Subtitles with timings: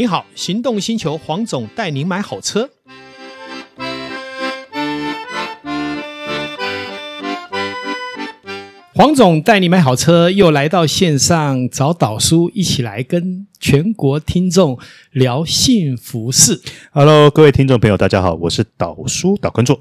[0.00, 2.70] 你好，行动星球黄总带您买好车。
[8.94, 14.78] 黄总带你买好车，又来到线上找导叔，一起来跟全国听众
[15.10, 16.62] 聊幸福事。
[16.92, 19.78] Hello，各位听众朋友，大家好，我是导叔导观众。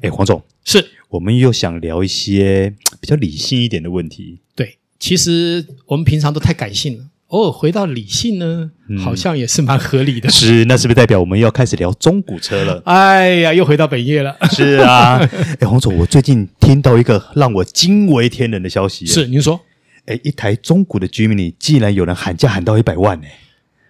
[0.00, 4.40] 哎，黄总，是我们又想聊一些比较理性一点的问题。
[4.56, 7.04] 对，其实我们平常都太感性了。
[7.32, 10.28] 偶尔回到理性呢，嗯、好像也是蛮合理的。
[10.28, 12.82] 是，那是不是代表我们要开始聊中古车了？
[12.86, 14.36] 哎呀，又回到本业了。
[14.50, 15.16] 是啊，
[15.58, 19.06] 哎，黄总，我最近听到一个让我惊为天人的消息。
[19.06, 19.58] 是，您说？
[20.04, 23.26] 哎，一台中古的 Jimny 竟然有人喊价喊到一百万呢！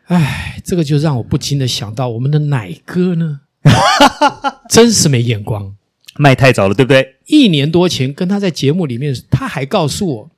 [0.06, 3.40] 哎，这个就让我不禁的想到我们的奶哥呢，
[4.70, 5.74] 真是没眼光，
[6.16, 7.16] 卖太早了，对不对？
[7.26, 10.30] 一年多前跟他在节目里面，他还告诉我。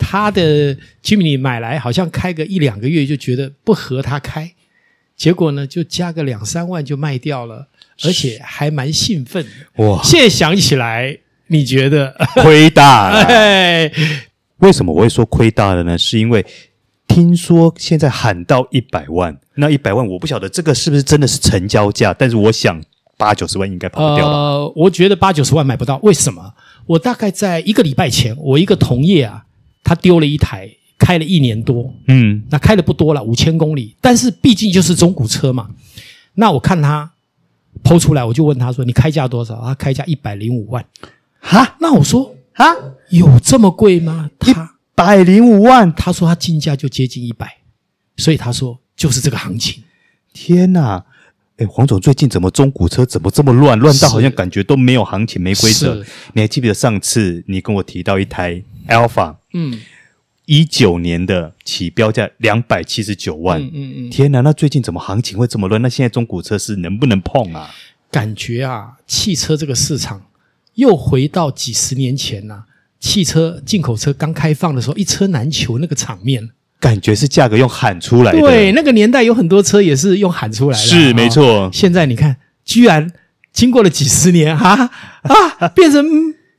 [0.00, 4.50] 他的 Jimny 买来好像开个一两个月就觉得不合他开，
[5.14, 7.68] 结果呢就加个两三万就卖掉了，
[8.02, 9.84] 而且还蛮兴奋的。
[9.84, 10.00] 哇！
[10.02, 13.20] 现在想起来，你觉得 亏大了？
[13.24, 13.92] 哎，
[14.58, 15.98] 为什么我会说亏大了呢？
[15.98, 16.44] 是因为
[17.06, 22.82] 听说现在喊到一百万，那一百万我不晓得这个是不是真的是成交价，但是我想
[23.18, 24.32] 八九十万应该跑不掉吧？
[24.32, 26.54] 呃，我觉得八九十万买不到，为什么？
[26.86, 29.44] 我大概在一个礼拜前，我一个同业啊。
[29.82, 35.70] 他丢了一台，开了一年多，嗯，那开的不多了，五千公里，但是毕竟就是中古车嘛。
[36.34, 37.10] 那我看他
[37.82, 40.84] PO 出来，我就问他说：“你开价多少？”他开价一百零五万，
[41.40, 41.76] 哈？
[41.80, 42.66] 那我说：“啊，
[43.10, 44.54] 有这么贵吗？”他一
[44.94, 47.58] 百零五万，他说他进价就接近一百，
[48.16, 49.82] 所以他说就是这个行情。
[50.32, 51.04] 天哪！
[51.56, 53.78] 哎，黄总，最近怎么中古车怎么这么乱？
[53.78, 56.02] 乱到好像感觉都没有行情、没规则。
[56.32, 59.36] 你还记不记得上次你跟我提到一台 Alpha？
[59.54, 59.80] 嗯，
[60.44, 63.60] 一九年的起标价两百七十九万。
[63.60, 64.40] 嗯嗯嗯，天哪！
[64.42, 65.80] 那最近怎么行情会这么乱？
[65.80, 67.70] 那现在中古车是能不能碰啊？
[68.10, 70.22] 感觉啊，汽车这个市场
[70.74, 72.64] 又回到几十年前呐、啊，
[72.98, 76.50] 汽车进口车刚开放的时候，一车难求那个场面。
[76.80, 81.70] 感觉是价格用喊出来的，对，那个年代有很多车也是用喊出来的，是没错、哦。
[81.70, 83.12] 现在你看，居然
[83.52, 84.90] 经过了几十年，哈
[85.22, 86.02] 啊，变成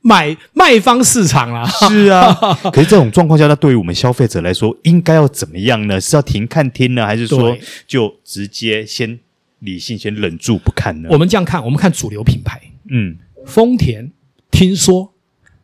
[0.02, 1.66] 买卖方市场啦。
[1.88, 2.32] 是啊，
[2.72, 6.00] 可是这种状况下，那对于我们消费者来说，应该要怎么样呢？
[6.00, 9.18] 是要停看听呢，还是说就直接先
[9.60, 11.08] 理性先忍住不看呢？
[11.10, 12.60] 我们这样看，我们看主流品牌，
[12.90, 14.12] 嗯，丰田
[14.50, 15.10] 听说。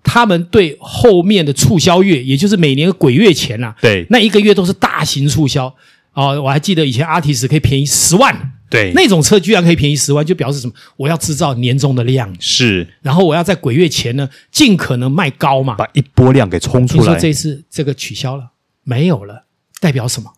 [0.05, 5.67] 他们对后面的促销月，也就是每年的鬼月前啊，对，那一个月都是大型促销
[6.15, 6.41] 哦。
[6.41, 10.73] 我还记得以前阿提斯可以便宜十万，对，那种车居然可以便宜十万，就表示什么？
[10.97, 17.01] 我要制造年终的量，是，然后我要在鬼月前呢，尽可能卖高嘛，把一波量给冲出来。
[17.03, 18.51] 你说这次这个取消了，
[18.85, 19.45] 没有了，
[19.81, 20.33] 代表什么？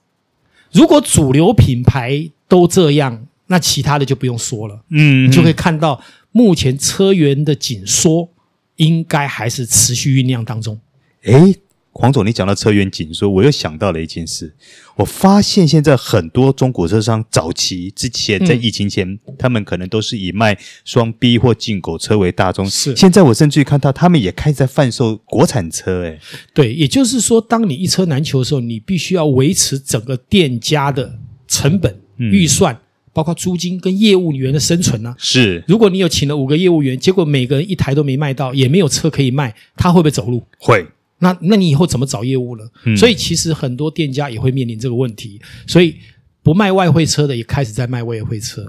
[0.73, 6.03] 如果主流品牌都这样，那其他的就不用说了，嗯，你就可以看到
[6.33, 8.31] 目前车源的紧缩。
[8.77, 10.81] 应该还是持续酝酿当中。
[11.25, 11.55] 诶，
[11.93, 14.55] 黄总，你讲到车源紧缩，我又想到了一件事。
[14.97, 22.65] 我发现现在很多中国车商早期之前在疫情前，嗯、他们可能都是以卖双 B 或进口车为大宗。
[22.69, 26.03] 是，现在我甚至于看到他们也开始在贩售国产车。
[26.03, 26.19] 诶，
[26.55, 31.19] 对，也就是说，当你一车难求的时候，你必须要维持整个店家的
[31.49, 32.81] 成本、嗯、预算。
[33.13, 35.17] 包括租金跟业务员的生存呢、啊？
[35.19, 40.45] 是，如果你有请了五个业务员，结果每个人一台都没卖到，也没有车可以卖，他会不会走路？
[40.61, 40.87] 会。
[41.21, 42.65] 那那你以后怎么找业务呢？
[42.85, 45.41] 嗯、所以其实很多店家也会面临这个问题。
[45.67, 45.97] 所以
[46.43, 48.67] 不卖外汇车的也开始在卖外汇车，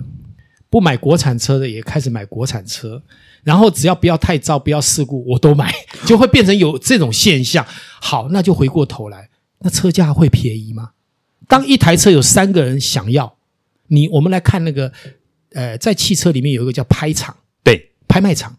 [0.69, 3.01] 不买国产车的也开始买国产车。
[3.43, 5.73] 然后只要不要太糟，不要事故，我都买，
[6.05, 7.65] 就会变成有这种现象。
[7.99, 9.29] 好，那就回过头来，
[9.61, 10.91] 那车价会便宜吗？
[11.47, 13.37] 当一台车有三个人想要。
[13.87, 14.89] 你我们来看那个，
[15.51, 18.55] 呃，在汽车里面有一个叫拍场，对，拍卖场，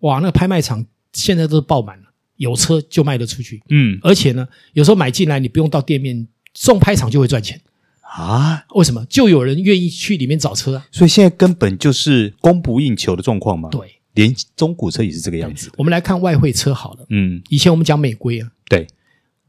[0.00, 2.03] 哇，那个拍卖场现在都是爆满了，
[2.36, 7.60] 有车就卖得出去，嗯，而且呢，有时候买进来你不用到店面，送拍场就会赚钱
[8.02, 8.64] 啊？
[8.74, 9.04] 为什么？
[9.06, 10.86] 就有人愿意去里面找车啊？
[10.90, 13.68] 所以现在根本就是供不应求的状况嘛。
[13.70, 15.70] 对，连中古车也是这个样子。
[15.76, 18.86] 我们来看外汇车好了，嗯，以前我们讲美规啊，对，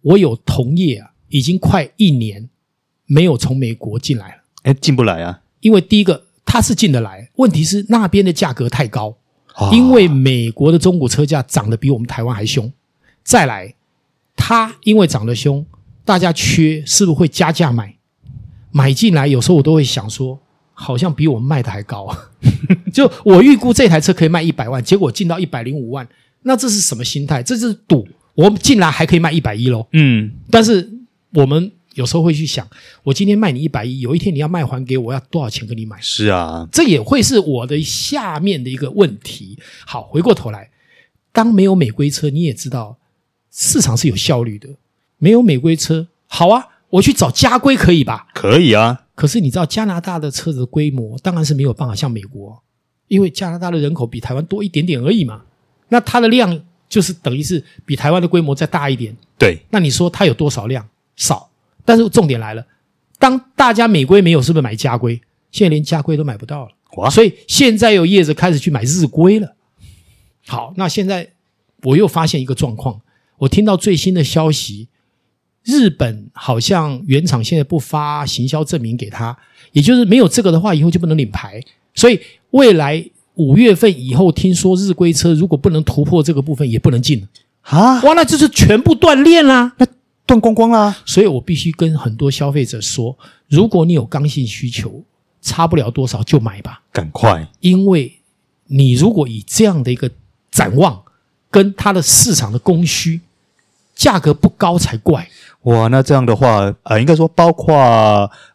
[0.01, 2.49] 我有同业啊，已经快一年
[3.05, 4.43] 没有从美国进来了。
[4.63, 5.41] 哎，进不来啊！
[5.59, 9.17] 因为第一个，它是进得来，问题是那边的价格太高，哦、
[9.71, 12.71] 因为美国的中古车价涨得比我们台湾还凶。
[13.23, 13.73] 再来，
[14.35, 15.65] 它因为涨得凶，
[16.03, 17.95] 大家缺，是不是会加价买？
[18.71, 20.39] 买进来有时候我都会想说，
[20.73, 22.29] 好像比我们卖的还高啊。
[22.93, 26.07] 就我预估这台车可以卖一百万，结果进到一百零五万，
[26.43, 27.41] 那这是什么心态？
[27.41, 29.87] 这是赌，我们进来还可以卖一百一喽。
[29.93, 30.91] 嗯，但是
[31.33, 31.71] 我们。
[31.95, 32.65] 有时候会去想，
[33.03, 35.97] 我今天卖你一百亿，有一天你要卖还给我，要多少钱给你买？
[36.01, 39.57] 是啊，这也会是我的下面的一个问题。
[39.85, 40.69] 好，回过头来，
[41.31, 42.97] 当没有美规车，你也知道
[43.51, 44.69] 市场是有效率的。
[45.17, 48.27] 没有美规车，好啊，我去找家规可以吧？
[48.33, 49.05] 可以啊。
[49.15, 52.61] 可是你知道加拿大的车子的规模，当然是没有办法像美国，
[53.07, 55.43] 因为加拿大的人口比台湾多一点点而已嘛。
[55.87, 59.15] 那它的量就是等于是比台湾的规模再大一点。
[59.39, 60.85] 对，那你说它有多少量？
[61.15, 61.49] 少。
[61.85, 62.65] 但是重点来了，
[63.19, 65.21] 当大家美规没有，是不是买家规？
[65.51, 66.71] 现在连家规都买不到了。
[66.97, 67.09] 哇！
[67.09, 69.55] 所以现在有业者开始去买日规了。
[70.47, 71.29] 好，那现在
[71.83, 72.99] 我又发现一个状况，
[73.37, 74.87] 我听到最新的消息。
[75.63, 79.35] 日本好像原厂现在不发行销证明给他，
[79.71, 81.59] 也就是没有这个的话，以后就不能领牌。
[81.95, 82.19] 所以
[82.51, 83.03] 未来
[83.33, 87.27] 五月份以后，听说日规车如果不能突破这个部分，也不能进了
[87.61, 87.99] 啊！
[88.03, 89.87] 哇，那就是全部断链啦，那
[90.25, 90.97] 断光光啦。
[91.05, 93.17] 所以我必须跟很多消费者说，
[93.47, 95.03] 如果你有刚性需求，
[95.41, 98.19] 差不了多少就买吧，赶快，因为
[98.67, 100.09] 你如果以这样的一个
[100.49, 101.03] 展望，
[101.51, 103.21] 跟它的市场的供需，
[103.93, 105.29] 价格不高才怪。
[105.61, 107.75] 哇，那这样的话，呃，应该说包括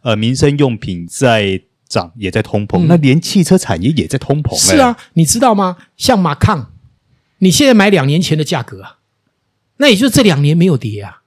[0.02, 4.56] 呃民生用品在涨，也在通膨，嗯、那连汽车产业也在通膨。
[4.56, 5.76] 是啊，你知道吗？
[5.96, 6.72] 像马抗，
[7.38, 8.98] 你现在买两年前的价格啊，
[9.76, 11.19] 那也就是这两年没有跌啊，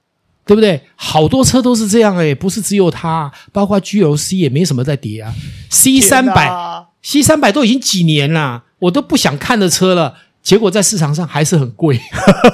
[0.46, 0.80] 对不对？
[0.96, 5.34] 好多车都是这样诶，不是只有它，包括 GLC 也没什么在跌啊。
[5.70, 6.50] C 三百
[7.02, 10.14] ，C 三百都已经几年了，我都不想看的车了。
[10.42, 11.98] 结果在市场上还是很贵，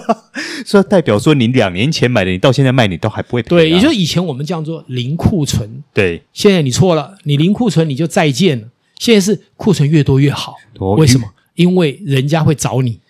[0.65, 3.51] 所以代表说你两年前买的，你到现在卖你都还不会赔啊。
[3.51, 5.83] 对，也就是以前我们叫做零库存。
[5.93, 8.69] 对，现在你错了，你零库存你就再见了。
[9.01, 10.55] 现在是库存越多越好，
[10.99, 11.27] 为什么？
[11.57, 13.01] 因为人家会找你，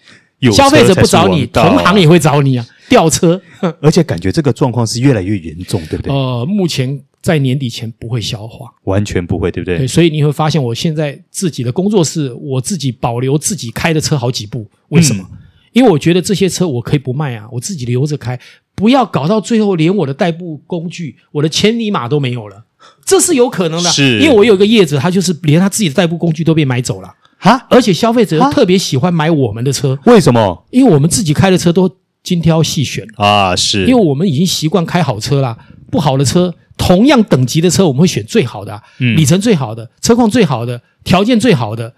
[0.50, 3.41] 消费者不找你，同行也会找你啊，调车。
[3.81, 6.13] 而且感觉这个状况是越来越严重，对不对？
[6.13, 7.01] 呃，目前。
[7.23, 9.77] 在年底前不会消化，完全不会，对不对？
[9.77, 14.67] 对，所以你会发现，我现在自己的工作室，我自己保留自己开的车好几部。
[14.89, 15.23] 为什么？
[15.31, 15.37] 嗯、
[15.73, 18.41] 因为我觉得这些车我可以不卖啊，我自己留着开，
[18.75, 22.65] 不要搞到最后连我的代步工具、我的千里马都没有了，
[23.05, 23.91] 这是有可能的。
[23.91, 30.67] 是，因为我有一个业者，他就是连他自己的代步工具都被买走了哈，而且消费者特别喜欢买我们的车，为什么？
[30.71, 31.87] 因为我们自己开的车都
[32.22, 35.56] 精挑细选啊，是因为我们已经习惯开好车啦，
[35.90, 36.55] 不好的车。
[36.76, 41.93] 同样等级的车，我们会选最好的，嗯，里程最好的，车况最好的，条件最好的。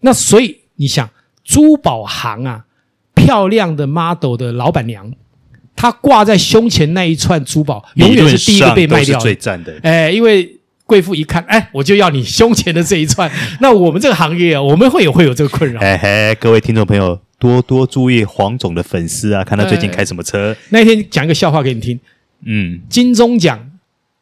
[0.00, 1.08] 那所以你想，
[1.42, 2.66] 珠宝行啊，
[3.14, 5.10] 漂亮的 model 的老板娘，
[5.74, 9.74] 她挂在胸前那一串珠宝，永远是第一个被卖掉的，最赞的。
[9.82, 13.32] 哎，因为贵妇一看，哎，我就要你胸前的这一串。
[13.60, 15.80] 那我们这个行业啊，我们会有会有这个困扰。
[15.80, 20.52] 嘿嘿，各位听众朋友，多多注意黄总的粉丝啊，看他最近开什么车。
[20.52, 21.98] 哎，那一天讲一个笑话给你听，
[22.44, 23.72] 嗯，金钟奖。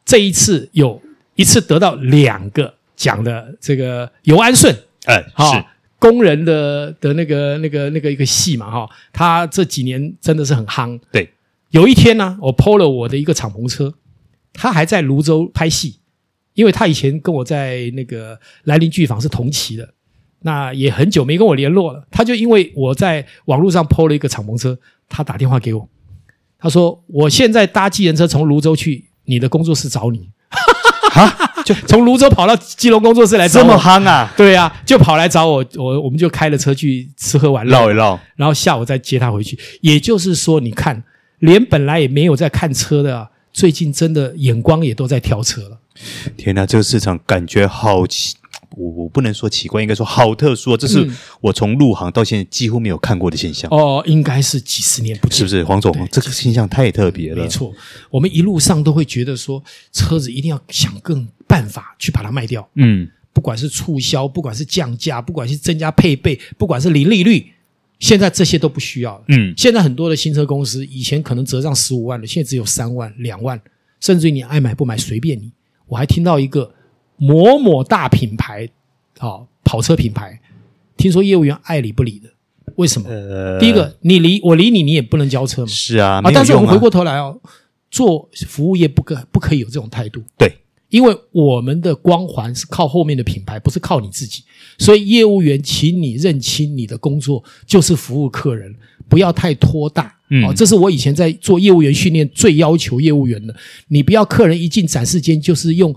[0.05, 1.01] 这一次有
[1.33, 4.71] 一次得到两个奖的这个尤安顺，
[5.05, 5.65] 哎，是
[5.97, 10.99] 工人的的那个那个那个一个戏嘛，哈，他这几年真的是很夯。
[11.11, 11.27] 对，
[11.71, 13.95] 有一天呢，我 PO 了我的一个敞篷车，
[14.53, 15.95] 他还在泸州拍戏，
[16.53, 19.94] 因为他以前跟我在那个兰陵剧坊是同期的，
[20.45, 22.07] 那也很久没跟我联络了。
[22.09, 24.77] 他就因为我在网络上 PO 了一个敞篷车，
[25.09, 25.89] 他打电话给我，
[26.57, 29.05] 他说我现在搭计程车从泸州去。
[29.27, 30.29] 你的工作室找你，
[31.09, 31.27] 哈，
[31.65, 34.31] 就从泸州跑到基隆工作室来找我，这么夯啊？
[34.37, 39.57] 对呀、啊，就跑来找我，我我们就开了车去吃喝玩乐，绕一绕，然后下午再接他回去。
[39.81, 41.03] 也就是说，你看，
[41.39, 45.79] 连本来也没有在看车的、啊，最近真的眼光也都在挑车了。
[46.37, 48.35] 天哪，这个市场感觉好奇。
[48.77, 51.09] 我我不能说奇怪，应该说好特殊，这是
[51.41, 53.69] 我从入行到现在几乎没有看过的现象。
[53.71, 55.63] 嗯、哦，应该是几十年不见，是不是？
[55.63, 57.41] 黄总，这个现象太特别了。
[57.41, 57.73] 没错，
[58.09, 62.67] 我们一路上都会觉得说，车子一定要想更办法去把它卖掉。
[62.75, 67.51] 嗯，不管是促销，不管是降价，不管是增加配备，不管是零利率，
[67.99, 69.23] 现在这些都不需要。
[69.29, 73.59] 嗯，现在很多的新车公司，以前可能折让十五万的，现在只有三万、两万，
[73.99, 75.51] 甚至于你爱买不买随便你。
[75.87, 76.73] 我还听到一个。
[77.17, 78.67] 某某大品牌，
[79.19, 80.39] 啊、哦、跑车品牌，
[80.97, 82.29] 听说业务员爱理不理的，
[82.75, 83.09] 为什么？
[83.09, 85.67] 呃、第一个，你理我理你，你也不能交车嘛。
[85.67, 87.39] 是啊，啊，但是我们回过头来哦，
[87.89, 90.21] 做服务业不可不可以有这种态度。
[90.37, 90.51] 对，
[90.89, 94.43] 因为我们的光环是靠后面的品牌，不是靠你自己。
[94.77, 98.75] 所以业务员，请你认清你的工作就是服务客人，
[99.07, 100.13] 不要太拖大。
[100.29, 103.55] 嗯，哦，这是我以前在做业务员训练最要求业务员的。
[103.87, 105.95] 你不要客人一进展示间就是用。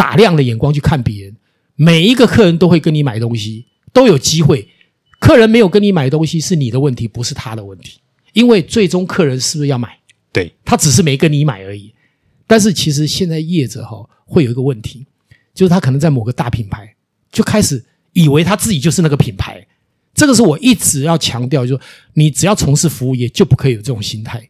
[0.00, 1.36] 打量的眼光去看别人，
[1.76, 4.66] 每一个客人都会跟你买东西，都有机会。
[5.18, 8.00] 客人没有跟你买东西是你的问题，不是他的问题。
[8.32, 9.98] 因为最终客人是不是要买？
[10.32, 11.92] 对，他只是没跟你买而已。
[12.46, 15.06] 但是其实现在业者哈会有一个问题，
[15.52, 16.94] 就是他可能在某个大品牌
[17.30, 19.66] 就开始以为他自己就是那个品牌。
[20.14, 24.48] 这个是我一直要强调，就是说你只要从事服务业，就不可以有这种心态。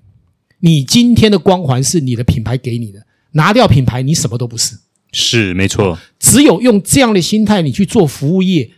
[0.61, 4.78] 你今天的光环是你的品牌给你的，拿掉品牌，你什么都不是。
[5.12, 8.71] 是没错，只有用这样的心态，你去做服务业，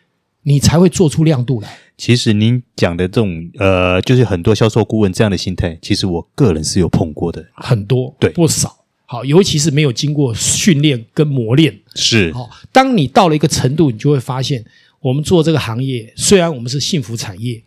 [0.43, 1.79] 你才会做出亮度来。
[1.99, 8.85] 其实您讲的这种呃，就是很多销售顾问这样的心态，其实我个人是有碰过的，很多，对，不少。
[9.05, 12.33] 好，尤其是没有经过训练跟磨练，是。
[12.33, 14.65] 好，当你到了一个程度，你就会发现，
[15.01, 17.63] 我们做这个行业，虽然我们是幸福产业，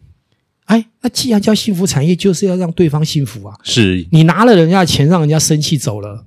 [0.65, 3.55] 哎，那既然叫幸福产业，就是要让对方幸福啊。
[3.63, 4.07] 是。
[4.11, 6.25] 你拿了人家的钱，让人家生气走了。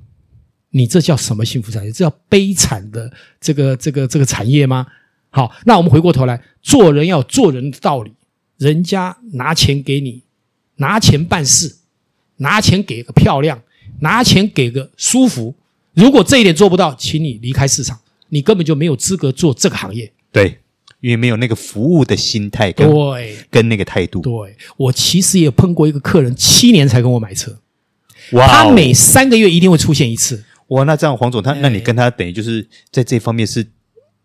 [0.79, 1.91] 你这叫什么幸福产业？
[1.91, 4.87] 这叫悲惨的这个这个这个产业吗？
[5.31, 8.13] 好，那我们回过头来，做人要做人的道理。
[8.59, 10.23] 人家拿钱给你，
[10.77, 11.77] 拿钱办事，
[12.37, 13.61] 拿钱给个漂亮，
[14.01, 15.55] 拿钱给个舒服。
[15.95, 20.13] 如果这一点做不到，请你离开市场，你根本就没有资格做这个行业。
[20.33, 20.59] 对，
[21.01, 24.21] 因为没有那个服务的心态跟，对，跟那个态度。
[24.21, 27.57] 对，我其实也碰过一个客人，七年才跟我买车。
[28.33, 30.45] 哇、哦，他每三个月一定会出现一次。
[30.69, 33.67] 哇，那这样黄总他，那你跟他等于就是在这方面是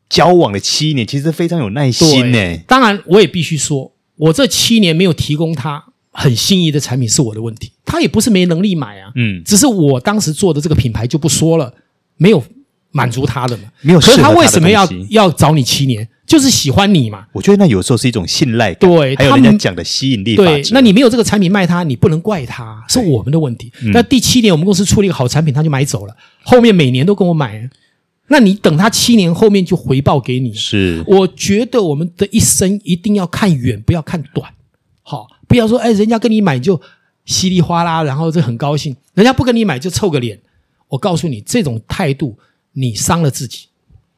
[0.10, 2.58] 交往了七年，其实非常有耐心呢。
[2.68, 9.12] 当然，我也必须说，我这七年没有提供他很心仪的产品是我的问题，他也不是没能力买啊。
[9.16, 11.74] 嗯，只是我当时做的这个品牌就不说了，
[12.18, 12.44] 没有
[12.92, 13.64] 满足他的嘛。
[13.82, 16.08] 没有，可是他为什么要要找你七年？
[16.25, 17.27] 就是喜欢你嘛。
[17.32, 20.50] 我觉得那有时候是一种信赖感，对，还有人家讲的吸引力法则。
[20.50, 23.72] 对，那你没有这个产品卖他，你不能怪他，是我们的问题。
[23.94, 27.70] 那第七年我们公司出了一个好产品，他就买走了，后面每年都跟我买。
[28.27, 30.53] 那你等他七年后面就回报给你。
[30.53, 34.50] 是，我觉得我们的一生一定要看远，不要看短。
[35.01, 36.80] 好，不要说哎，人家跟你买就
[37.25, 40.39] 稀里哗啦，然后这很高兴；人家不跟你买就臭个脸。
[40.88, 42.38] 我告诉你，这种态度
[42.72, 43.65] 你伤了自己，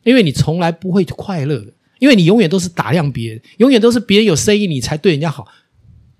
[0.04, 1.74] 因为你从来不会快乐的。
[2.00, 5.48] 因为你永远都是打量别人，永远都是别人有生意你才对人家好，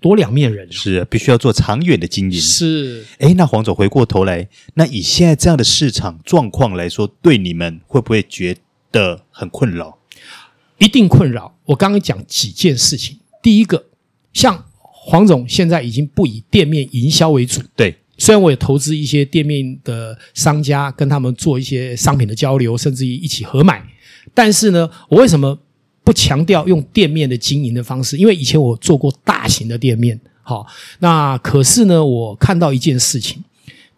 [0.00, 0.70] 多两面人。
[0.72, 2.40] 是，必须要做长远的经营。
[2.40, 8.56] 是，哎，那黄总回过头来，那以现在这样的市场状况来说，对你们会不会觉
[8.90, 9.98] 得很困扰？
[10.78, 11.56] 一定困扰。
[11.66, 13.86] 我刚刚讲几件事情，第一个，
[14.32, 17.62] 像黄总现在已经不以店面营销为主。
[17.74, 23.82] 对，虽然我也投资一些店面的商家，跟他们做一些商品的交流，甚至于一起合买，
[24.34, 25.58] 但是呢，我为什么？
[26.06, 30.64] 不强调用店面的经营的方式，因为以前我做过大型的店面，好，
[31.00, 33.42] 那可是呢，我看到一件事情，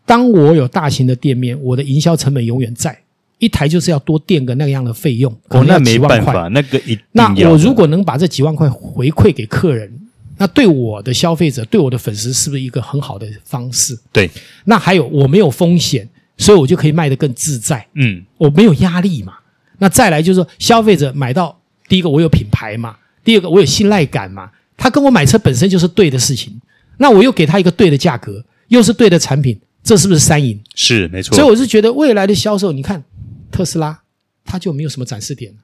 [0.06, 2.98] 当我有大型的店面，我的营销成本永远在，
[3.38, 9.92] 一台就是要多垫个那个样的费用，哦，那没办法，那个一，那我如果能把这几万块回馈给客人，
[10.38, 13.94] 那对我的消费者，对我的粉丝，是不是一个很好的方式？
[14.10, 14.30] 对，
[14.64, 19.34] 那还有我没有风险，所以我就可以卖得更自在，嗯，我没有压力嘛。
[19.80, 21.57] 那再来就是说，消费者买到。
[21.88, 22.92] 第一个，我有品牌嘛；
[23.24, 24.50] 第二个，我有信赖感嘛。
[24.76, 26.60] 他跟我买车本身就是对的事情，
[26.98, 30.62] 那我又给他一个对的价格，又是对的产品，这是不是三赢？
[30.76, 31.34] 是没错。
[31.34, 33.02] 所以我是觉得未来的销售，你看
[33.50, 34.00] 特斯拉，
[34.44, 35.58] 它就没有什么展示点了，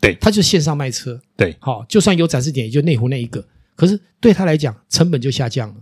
[0.00, 3.44] 对，它就线上卖车，对，好，就算有展示点，也就内湖那一个。
[3.74, 5.74] 可是对他来讲，成本就下降了，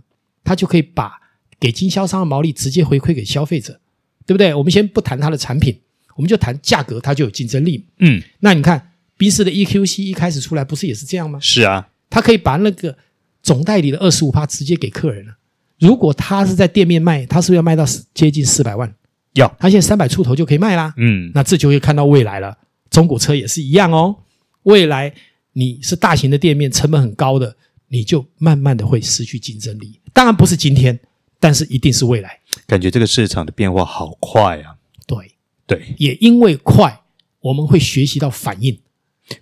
[0.43, 1.11] 他就可以把
[1.59, 3.79] 给经销商的毛利直接回馈给消费者，
[4.25, 4.51] 对不对？
[4.55, 5.79] 我们先不谈它的产品，
[6.15, 7.85] 我们就谈价格，它就有竞争力。
[7.99, 8.89] 嗯，那你看。
[9.17, 11.39] 宾士的 EQC 一开始出来不是也是这样吗？
[11.41, 12.97] 是啊，他可以把那个
[13.41, 15.37] 总代理的二十五趴直接给客人了。
[15.79, 18.93] 如果他是在店面卖，他是不是要卖到接近四百万？
[19.33, 20.93] 要，他现在三百出头就可以卖啦。
[20.97, 22.57] 嗯，那这就会看到未来了。
[22.89, 24.15] 中古车也是一样哦。
[24.63, 25.13] 未来
[25.53, 27.55] 你是大型的店面，成本很高的，
[27.89, 29.99] 你就慢慢的会失去竞争力。
[30.13, 30.97] 当然不是今天，
[31.39, 32.39] 但是一定是未来。
[32.67, 34.75] 感觉这个市场的变化好快啊！
[35.05, 35.31] 对
[35.65, 37.01] 对，也因为快，
[37.41, 38.77] 我们会学习到反应。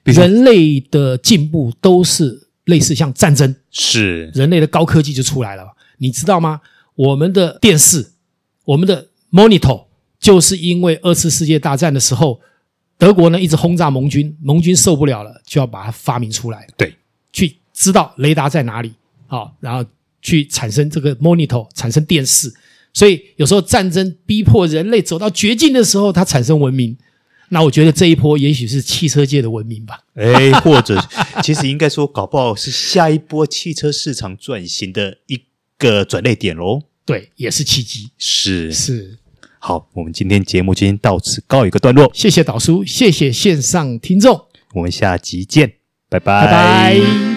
[0.03, 6.62] 人类的进步都是类似像战争，是人类的高科技就出来了，你知道吗？
[6.95, 8.12] 我们的电视，
[8.65, 9.86] 我们的 monitor，
[10.19, 12.39] 就是因为二次世界大战的时候，
[12.98, 16.93] 德国呢一直轰炸盟军，盟军受不了了，就要把它发明出来，对，
[17.33, 18.93] 去知道雷达在哪里，
[19.27, 19.83] 好，然后
[20.21, 22.53] 去产生这个 monitor，产生电视。
[22.93, 26.98] 所以有时候战争逼迫人类走到绝境的时候，它产生文明。
[27.53, 30.98] 那我觉得这一波也许是汽车界的文明吧，哎，或者
[31.43, 35.41] 其实应该说，搞不好是下一波汽车市场转型的一
[35.77, 36.84] 个转捩点喽。
[37.03, 38.10] 对，也是契机。
[38.17, 39.17] 是是，
[39.60, 42.10] 好，我们今天节目今天到此告一个段落。
[42.13, 45.74] 谢谢导叔，谢谢线上听众，我们下集见，
[46.08, 46.46] 拜拜。
[46.46, 47.30] 拜拜。